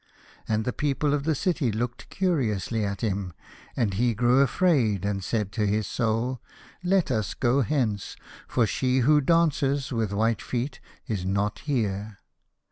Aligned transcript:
And 0.47 0.65
the 0.65 0.73
people 0.73 1.13
of 1.13 1.25
the 1.25 1.35
city 1.35 1.71
looked 1.71 2.09
curiously 2.09 2.83
at 2.83 3.01
him, 3.01 3.33
and 3.77 3.93
he 3.93 4.15
grew 4.15 4.39
afraid 4.41 5.05
and 5.05 5.23
said 5.23 5.51
to 5.51 5.67
his 5.67 5.85
Soul," 5.85 6.41
Let 6.83 7.11
us 7.11 7.35
go 7.35 7.61
hence, 7.61 8.15
for 8.47 8.65
she 8.65 9.01
who 9.01 9.21
dances 9.21 9.91
with 9.91 10.11
white 10.11 10.41
feet 10.41 10.79
is 11.05 11.23
not 11.23 11.59
here." 11.59 12.17